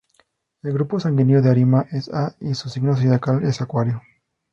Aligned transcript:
El 0.63 0.73
grupo 0.73 0.99
sanguíneo 0.99 1.43
de 1.43 1.51
Arima 1.51 1.85
es 1.91 2.09
A 2.09 2.35
y 2.39 2.55
su 2.55 2.69
signo 2.69 2.95
zodiacal 2.95 3.43
es 3.43 3.61
Acuario. 3.61 4.01